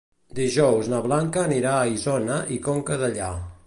Dijous 0.37 0.89
na 0.93 1.03
Blanca 1.09 1.43
anirà 1.51 1.77
a 1.83 1.87
Isona 1.93 2.43
i 2.59 2.63
Conca 2.71 3.03
Dellà. 3.07 3.35